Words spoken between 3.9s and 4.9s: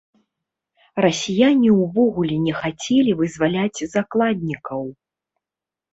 закладнікаў.